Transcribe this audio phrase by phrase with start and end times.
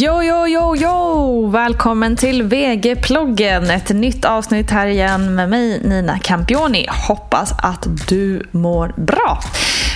[0.00, 1.50] Jo, jo, jo, jo!
[1.50, 3.70] Välkommen till VG-ploggen.
[3.70, 6.86] Ett nytt avsnitt här igen med mig, Nina Campioni.
[7.08, 9.40] Hoppas att du mår bra.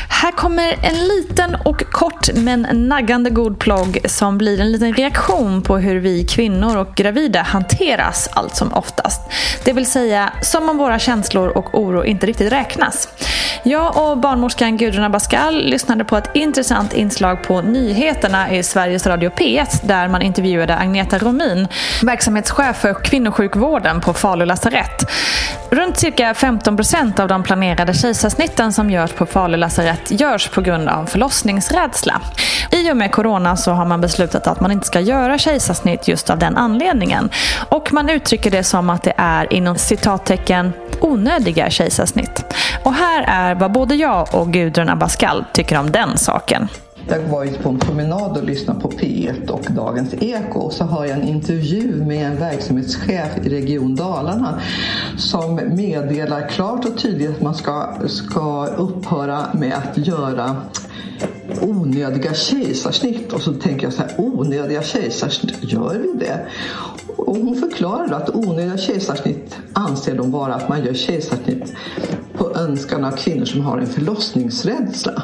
[0.08, 5.62] Här kommer en liten och kort men naggande god plogg som blir en liten reaktion
[5.62, 9.20] på hur vi kvinnor och gravida hanteras allt som oftast.
[9.64, 13.08] Det vill säga som om våra känslor och oro inte riktigt räknas.
[13.64, 19.30] Jag och barnmorskan Gudrun Abascal lyssnade på ett intressant inslag på nyheterna i Sveriges Radio
[19.30, 21.68] P1 där man intervjuade Agneta Romin,
[22.02, 25.04] verksamhetschef för kvinnosjukvården på Falu lasarett.
[25.72, 30.88] Runt cirka 15% av de planerade kejsarsnitten som görs på Falu lasarett görs på grund
[30.88, 32.20] av förlossningsrädsla.
[32.70, 36.30] I och med corona så har man beslutat att man inte ska göra kejsarsnitt just
[36.30, 37.30] av den anledningen.
[37.68, 42.44] Och man uttrycker det som att det är inom citattecken onödiga kejsarsnitt.
[42.84, 46.68] Och här är vad både jag och Gudrun Abascal tycker om den saken.
[47.08, 50.84] Jag var ute på en promenad och lyssnade på P1 och Dagens Eko och så
[50.84, 54.60] har jag en intervju med en verksamhetschef i Region Dalarna
[55.16, 60.56] som meddelar klart och tydligt att man ska, ska upphöra med att göra
[61.60, 66.46] onödiga kejsarsnitt och så tänker jag så här, onödiga kejsarsnitt, gör vi det?
[67.16, 71.72] Och hon förklarar att onödiga kejsarsnitt anser de vara att man gör kejsarsnitt
[72.34, 75.22] på önskan av kvinnor som har en förlossningsrädsla.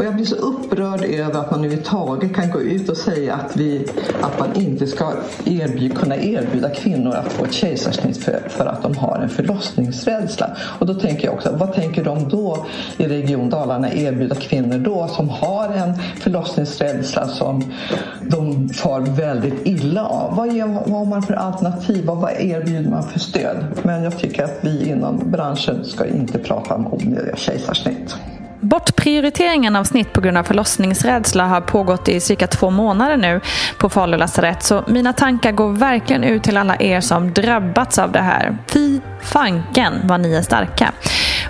[0.00, 3.56] Och jag blir så upprörd över att man överhuvudtaget kan gå ut och säga att,
[3.56, 3.86] vi,
[4.20, 5.12] att man inte ska
[5.44, 10.56] erbjuda, kunna erbjuda kvinnor att få ett kejsarsnitt för, för att de har en förlossningsrädsla.
[10.78, 12.66] Och då tänker jag också, vad tänker de då
[12.96, 17.72] i Region Dalarna erbjuda kvinnor då som har en förlossningsrädsla som
[18.20, 20.36] de far väldigt illa av?
[20.36, 23.64] Vad, ger, vad har man för alternativ och vad erbjuder man för stöd?
[23.82, 28.16] Men jag tycker att vi inom branschen ska inte prata om onödiga kejsarsnitt.
[28.60, 33.40] Bortprioriteringen av snitt på grund av förlossningsrädsla har pågått i cirka två månader nu
[33.78, 34.62] på Falu lasarett.
[34.62, 38.58] Så mina tankar går verkligen ut till alla er som drabbats av det här.
[38.66, 40.92] Fy fanken vad ni är starka.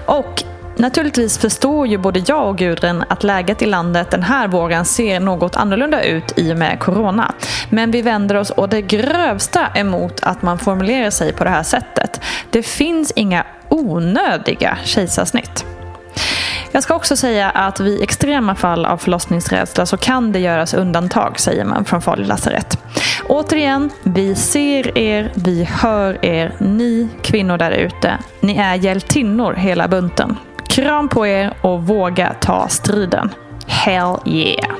[0.07, 0.45] Och
[0.77, 5.21] Naturligtvis förstår ju både jag och Gudrun att läget i landet den här våren ser
[5.21, 7.35] något annorlunda ut i och med corona.
[7.71, 11.63] Men vi vänder oss å det grövsta emot att man formulerar sig på det här
[11.63, 12.21] sättet.
[12.51, 15.65] Det finns inga onödiga kejsarsnitt.
[16.73, 21.41] Jag ska också säga att vid extrema fall av förlossningsrädsla så kan det göras undantag,
[21.41, 22.79] säger man från Falu lasarett.
[23.29, 28.19] Återigen, vi ser er, vi hör er, ni kvinnor där ute.
[28.41, 30.37] Ni är hjältinnor hela bunten.
[30.69, 33.31] Kram på er och våga ta striden.
[33.67, 34.80] Hell yeah!